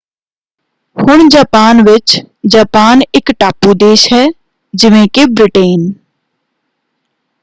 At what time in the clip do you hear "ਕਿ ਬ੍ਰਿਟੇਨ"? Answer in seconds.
5.13-5.91